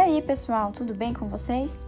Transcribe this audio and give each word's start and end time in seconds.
aí, 0.00 0.22
pessoal, 0.22 0.72
tudo 0.72 0.94
bem 0.94 1.12
com 1.12 1.28
vocês? 1.28 1.86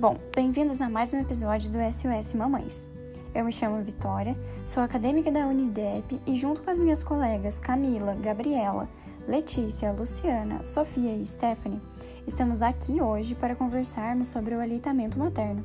Bom, 0.00 0.16
bem-vindos 0.34 0.80
a 0.80 0.88
mais 0.88 1.12
um 1.12 1.20
episódio 1.20 1.70
do 1.70 1.78
SOS 1.78 2.32
Mamães. 2.32 2.88
Eu 3.34 3.44
me 3.44 3.52
chamo 3.52 3.82
Vitória, 3.82 4.34
sou 4.64 4.82
acadêmica 4.82 5.30
da 5.30 5.46
Unidep 5.46 6.18
e, 6.26 6.36
junto 6.36 6.62
com 6.62 6.70
as 6.70 6.78
minhas 6.78 7.04
colegas 7.04 7.60
Camila, 7.60 8.14
Gabriela, 8.14 8.88
Letícia, 9.28 9.92
Luciana, 9.92 10.64
Sofia 10.64 11.14
e 11.14 11.26
Stephanie, 11.26 11.82
estamos 12.26 12.62
aqui 12.62 13.02
hoje 13.02 13.34
para 13.34 13.54
conversarmos 13.54 14.28
sobre 14.28 14.54
o 14.54 14.60
aleitamento 14.60 15.18
materno 15.18 15.62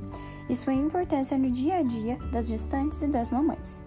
e 0.50 0.56
sua 0.56 0.74
importância 0.74 1.38
no 1.38 1.50
dia 1.50 1.76
a 1.76 1.82
dia 1.82 2.18
das 2.32 2.50
gestantes 2.50 3.02
e 3.04 3.08
das 3.08 3.30
mamães. 3.30 3.82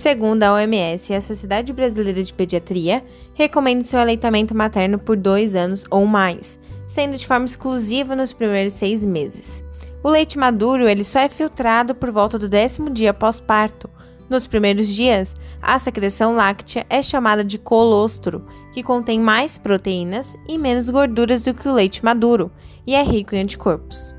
Segundo 0.00 0.42
a 0.44 0.54
OMS 0.54 1.12
a 1.12 1.20
Sociedade 1.20 1.74
Brasileira 1.74 2.22
de 2.22 2.32
Pediatria, 2.32 3.04
recomenda 3.34 3.84
seu 3.84 4.00
aleitamento 4.00 4.56
materno 4.56 4.98
por 4.98 5.14
dois 5.14 5.54
anos 5.54 5.84
ou 5.90 6.06
mais, 6.06 6.58
sendo 6.88 7.18
de 7.18 7.26
forma 7.26 7.44
exclusiva 7.44 8.16
nos 8.16 8.32
primeiros 8.32 8.72
seis 8.72 9.04
meses. 9.04 9.62
O 10.02 10.08
leite 10.08 10.38
maduro 10.38 10.88
ele 10.88 11.04
só 11.04 11.18
é 11.18 11.28
filtrado 11.28 11.94
por 11.94 12.10
volta 12.10 12.38
do 12.38 12.48
décimo 12.48 12.88
dia 12.88 13.12
pós-parto. 13.12 13.90
Nos 14.26 14.46
primeiros 14.46 14.88
dias, 14.88 15.36
a 15.60 15.78
secreção 15.78 16.34
láctea 16.34 16.86
é 16.88 17.02
chamada 17.02 17.44
de 17.44 17.58
colostro, 17.58 18.46
que 18.72 18.82
contém 18.82 19.20
mais 19.20 19.58
proteínas 19.58 20.34
e 20.48 20.56
menos 20.56 20.88
gorduras 20.88 21.42
do 21.42 21.52
que 21.52 21.68
o 21.68 21.74
leite 21.74 22.02
maduro 22.02 22.50
e 22.86 22.94
é 22.94 23.02
rico 23.02 23.34
em 23.34 23.40
anticorpos. 23.40 24.18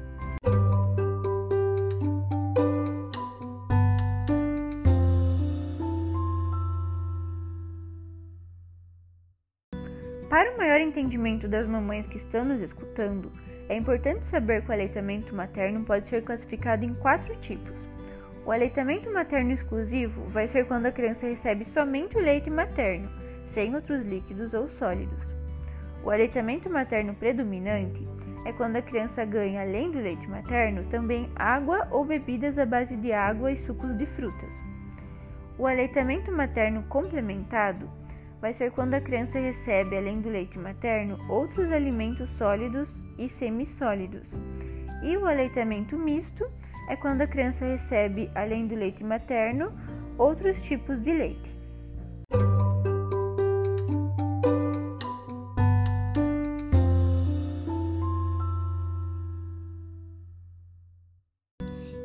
Para 10.32 10.50
o 10.50 10.58
maior 10.58 10.80
entendimento 10.80 11.46
das 11.46 11.68
mamães 11.68 12.08
que 12.08 12.16
estão 12.16 12.46
nos 12.46 12.62
escutando, 12.62 13.30
é 13.68 13.76
importante 13.76 14.26
saber 14.26 14.62
que 14.62 14.70
o 14.70 14.72
aleitamento 14.72 15.36
materno 15.36 15.84
pode 15.84 16.06
ser 16.08 16.24
classificado 16.24 16.86
em 16.86 16.94
quatro 16.94 17.36
tipos. 17.42 17.76
O 18.46 18.52
aleitamento 18.54 19.12
materno 19.12 19.52
exclusivo 19.52 20.24
vai 20.30 20.48
ser 20.48 20.66
quando 20.68 20.86
a 20.86 20.92
criança 20.94 21.28
recebe 21.28 21.66
somente 21.66 22.16
o 22.16 22.22
leite 22.22 22.50
materno, 22.50 23.10
sem 23.46 23.76
outros 23.76 24.06
líquidos 24.06 24.54
ou 24.54 24.70
sólidos. 24.70 25.20
O 26.02 26.10
aleitamento 26.10 26.70
materno 26.70 27.14
predominante 27.14 28.08
é 28.46 28.54
quando 28.54 28.78
a 28.78 28.82
criança 28.82 29.26
ganha, 29.26 29.64
além 29.64 29.92
do 29.92 30.00
leite 30.00 30.30
materno, 30.30 30.86
também 30.86 31.30
água 31.36 31.90
ou 31.92 32.06
bebidas 32.06 32.58
à 32.58 32.66
base 32.66 32.96
de 32.96 33.12
água 33.12 33.52
e 33.52 33.58
sucos 33.58 33.98
de 33.98 34.06
frutas. 34.06 34.50
O 35.58 35.68
aleitamento 35.68 36.32
materno 36.32 36.84
complementado 36.84 37.90
vai 38.42 38.54
ser 38.56 38.72
quando 38.72 38.96
a 38.96 39.02
criança 39.02 39.40
recebe, 39.40 39.96
além 39.96 40.20
do 40.20 40.30
leite 40.30 40.58
materno, 40.58 41.18
outros 41.30 41.72
alimentos 41.72 42.28
sólidos 42.38 42.90
e 43.18 43.30
semissólidos. 43.30 44.28
E 45.04 45.16
o 45.16 45.28
aleitamento 45.28 45.96
misto 45.96 46.50
é 46.90 46.96
quando 46.96 47.22
a 47.22 47.28
criança 47.28 47.64
recebe, 47.64 48.30
além 48.34 48.68
do 48.68 48.76
leite 48.76 49.04
materno, 49.04 49.72
outros 50.18 50.60
tipos 50.64 51.02
de 51.04 51.14
leite. 51.14 51.52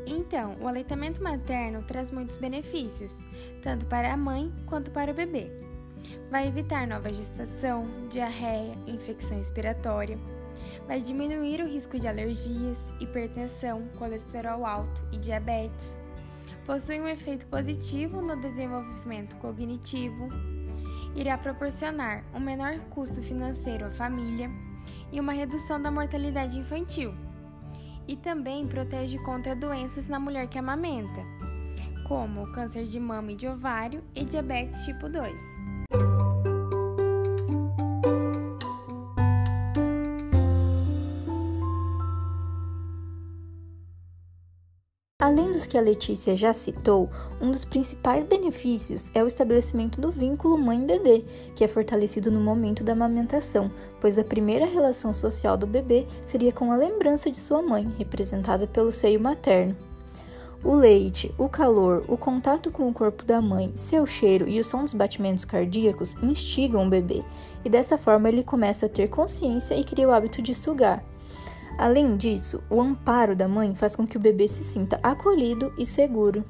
Então, 0.06 0.54
o 0.60 0.68
aleitamento 0.68 1.22
materno 1.22 1.82
traz 1.82 2.10
muitos 2.10 2.36
benefícios, 2.36 3.16
tanto 3.62 3.86
para 3.86 4.12
a 4.12 4.16
mãe 4.16 4.52
quanto 4.66 4.90
para 4.90 5.10
o 5.10 5.14
bebê. 5.14 5.50
Vai 6.30 6.48
evitar 6.48 6.86
nova 6.86 7.12
gestação, 7.12 7.86
diarreia, 8.08 8.76
infecção 8.86 9.36
respiratória. 9.36 10.18
Vai 10.86 11.00
diminuir 11.00 11.60
o 11.60 11.66
risco 11.66 11.98
de 11.98 12.06
alergias, 12.06 12.78
hipertensão, 13.00 13.88
colesterol 13.98 14.64
alto 14.64 15.02
e 15.12 15.18
diabetes. 15.18 15.96
Possui 16.64 17.00
um 17.00 17.08
efeito 17.08 17.46
positivo 17.46 18.20
no 18.20 18.40
desenvolvimento 18.40 19.36
cognitivo. 19.36 20.28
Irá 21.14 21.38
proporcionar 21.38 22.24
um 22.34 22.40
menor 22.40 22.78
custo 22.90 23.22
financeiro 23.22 23.86
à 23.86 23.90
família 23.90 24.50
e 25.12 25.20
uma 25.20 25.32
redução 25.32 25.80
da 25.80 25.90
mortalidade 25.90 26.58
infantil. 26.58 27.14
E 28.08 28.16
também 28.16 28.66
protege 28.66 29.18
contra 29.18 29.56
doenças 29.56 30.06
na 30.06 30.18
mulher 30.18 30.48
que 30.48 30.58
amamenta, 30.58 31.24
como 32.06 32.42
o 32.42 32.52
câncer 32.52 32.84
de 32.84 33.00
mama 33.00 33.32
e 33.32 33.36
de 33.36 33.48
ovário 33.48 34.02
e 34.14 34.24
diabetes 34.24 34.84
tipo 34.84 35.08
2. 35.08 35.55
Além 45.26 45.50
dos 45.50 45.66
que 45.66 45.76
a 45.76 45.80
Letícia 45.80 46.36
já 46.36 46.52
citou, 46.52 47.10
um 47.40 47.50
dos 47.50 47.64
principais 47.64 48.24
benefícios 48.24 49.10
é 49.12 49.24
o 49.24 49.26
estabelecimento 49.26 50.00
do 50.00 50.08
vínculo 50.08 50.56
mãe-bebê, 50.56 51.24
que 51.56 51.64
é 51.64 51.66
fortalecido 51.66 52.30
no 52.30 52.38
momento 52.38 52.84
da 52.84 52.92
amamentação, 52.92 53.68
pois 54.00 54.20
a 54.20 54.22
primeira 54.22 54.64
relação 54.64 55.12
social 55.12 55.56
do 55.56 55.66
bebê 55.66 56.06
seria 56.24 56.52
com 56.52 56.70
a 56.70 56.76
lembrança 56.76 57.28
de 57.28 57.38
sua 57.38 57.60
mãe, 57.60 57.92
representada 57.98 58.68
pelo 58.68 58.92
seio 58.92 59.18
materno. 59.18 59.74
O 60.62 60.76
leite, 60.76 61.34
o 61.36 61.48
calor, 61.48 62.04
o 62.06 62.16
contato 62.16 62.70
com 62.70 62.88
o 62.88 62.94
corpo 62.94 63.24
da 63.24 63.40
mãe, 63.40 63.72
seu 63.74 64.06
cheiro 64.06 64.48
e 64.48 64.60
o 64.60 64.64
som 64.64 64.84
dos 64.84 64.94
batimentos 64.94 65.44
cardíacos 65.44 66.14
instigam 66.22 66.86
o 66.86 66.88
bebê, 66.88 67.24
e 67.64 67.68
dessa 67.68 67.98
forma 67.98 68.28
ele 68.28 68.44
começa 68.44 68.86
a 68.86 68.88
ter 68.88 69.08
consciência 69.08 69.74
e 69.74 69.82
cria 69.82 70.06
o 70.06 70.12
hábito 70.12 70.40
de 70.40 70.54
sugar. 70.54 71.02
Além 71.78 72.16
disso, 72.16 72.62
o 72.70 72.80
amparo 72.80 73.36
da 73.36 73.46
mãe 73.46 73.74
faz 73.74 73.94
com 73.94 74.06
que 74.06 74.16
o 74.16 74.20
bebê 74.20 74.48
se 74.48 74.64
sinta 74.64 74.98
acolhido 75.02 75.72
e 75.78 75.84
seguro. 75.84 76.42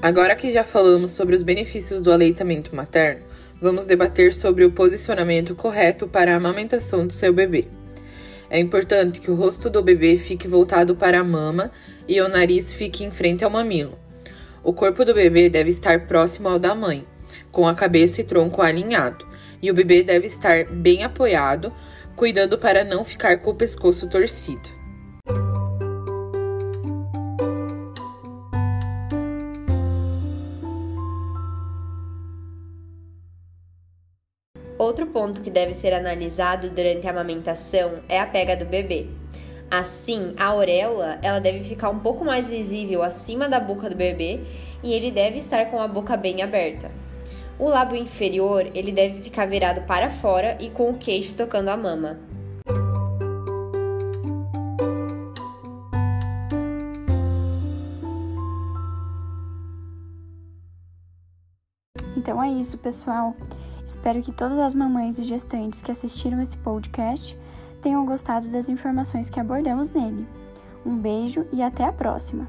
Agora 0.00 0.36
que 0.36 0.52
já 0.52 0.62
falamos 0.62 1.10
sobre 1.10 1.34
os 1.34 1.42
benefícios 1.42 2.00
do 2.00 2.12
aleitamento 2.12 2.74
materno, 2.74 3.24
vamos 3.60 3.84
debater 3.84 4.32
sobre 4.32 4.64
o 4.64 4.70
posicionamento 4.70 5.56
correto 5.56 6.06
para 6.06 6.32
a 6.32 6.36
amamentação 6.36 7.04
do 7.04 7.12
seu 7.12 7.32
bebê. 7.32 7.66
É 8.48 8.60
importante 8.60 9.20
que 9.20 9.30
o 9.30 9.34
rosto 9.34 9.68
do 9.68 9.82
bebê 9.82 10.16
fique 10.16 10.46
voltado 10.46 10.94
para 10.94 11.18
a 11.18 11.24
mama 11.24 11.72
e 12.06 12.20
o 12.20 12.28
nariz 12.28 12.72
fique 12.72 13.04
em 13.04 13.10
frente 13.10 13.44
ao 13.44 13.50
mamilo. 13.50 13.98
O 14.68 14.72
corpo 14.74 15.02
do 15.02 15.14
bebê 15.14 15.48
deve 15.48 15.70
estar 15.70 16.06
próximo 16.06 16.46
ao 16.46 16.58
da 16.58 16.74
mãe, 16.74 17.06
com 17.50 17.66
a 17.66 17.74
cabeça 17.74 18.20
e 18.20 18.24
tronco 18.24 18.60
alinhado, 18.60 19.26
e 19.62 19.70
o 19.70 19.74
bebê 19.74 20.02
deve 20.02 20.26
estar 20.26 20.66
bem 20.66 21.04
apoiado, 21.04 21.72
cuidando 22.14 22.58
para 22.58 22.84
não 22.84 23.02
ficar 23.02 23.38
com 23.38 23.52
o 23.52 23.54
pescoço 23.54 24.10
torcido. 24.10 24.68
Outro 34.76 35.06
ponto 35.06 35.40
que 35.40 35.48
deve 35.48 35.72
ser 35.72 35.94
analisado 35.94 36.68
durante 36.68 37.06
a 37.06 37.10
amamentação 37.10 38.02
é 38.06 38.20
a 38.20 38.26
pega 38.26 38.54
do 38.54 38.66
bebê. 38.66 39.06
Assim, 39.70 40.34
a 40.38 40.46
auréola 40.46 41.18
ela 41.20 41.38
deve 41.38 41.62
ficar 41.62 41.90
um 41.90 41.98
pouco 41.98 42.24
mais 42.24 42.48
visível 42.48 43.02
acima 43.02 43.48
da 43.48 43.60
boca 43.60 43.90
do 43.90 43.94
bebê 43.94 44.40
e 44.82 44.94
ele 44.94 45.10
deve 45.10 45.36
estar 45.36 45.66
com 45.66 45.78
a 45.78 45.86
boca 45.86 46.16
bem 46.16 46.40
aberta. 46.40 46.90
O 47.58 47.68
lábio 47.68 47.98
inferior 47.98 48.66
ele 48.74 48.90
deve 48.90 49.20
ficar 49.20 49.46
virado 49.46 49.82
para 49.82 50.08
fora 50.08 50.56
e 50.58 50.70
com 50.70 50.88
o 50.88 50.96
queixo 50.96 51.34
tocando 51.34 51.68
a 51.68 51.76
mama. 51.76 52.18
Então 62.16 62.42
é 62.42 62.48
isso, 62.50 62.78
pessoal. 62.78 63.36
Espero 63.86 64.22
que 64.22 64.32
todas 64.32 64.58
as 64.58 64.74
mamães 64.74 65.18
e 65.18 65.24
gestantes 65.24 65.82
que 65.82 65.90
assistiram 65.90 66.40
esse 66.40 66.56
podcast 66.56 67.36
tenham 67.80 68.04
gostado 68.06 68.48
das 68.48 68.68
informações 68.68 69.28
que 69.28 69.40
abordamos 69.40 69.90
nele. 69.90 70.26
Um 70.84 70.98
beijo 70.98 71.46
e 71.52 71.62
até 71.62 71.84
a 71.84 71.92
próxima! 71.92 72.48